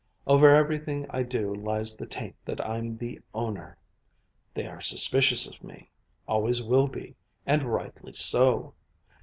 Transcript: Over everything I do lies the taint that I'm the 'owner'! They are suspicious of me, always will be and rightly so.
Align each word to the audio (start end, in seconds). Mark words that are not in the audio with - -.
Over 0.25 0.55
everything 0.55 1.05
I 1.11 1.21
do 1.21 1.53
lies 1.53 1.95
the 1.95 2.07
taint 2.07 2.35
that 2.45 2.59
I'm 2.65 2.97
the 2.97 3.19
'owner'! 3.35 3.77
They 4.55 4.65
are 4.65 4.81
suspicious 4.81 5.45
of 5.45 5.63
me, 5.63 5.91
always 6.27 6.63
will 6.63 6.87
be 6.87 7.13
and 7.45 7.71
rightly 7.71 8.13
so. 8.13 8.73